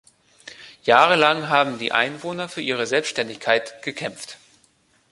Jahrelang 0.83 1.47
haben 1.49 1.77
die 1.77 1.91
Einwohner 1.91 2.49
für 2.49 2.61
ihre 2.63 2.87
Selbständigkeit 2.87 3.83
gekämpft. 3.83 4.39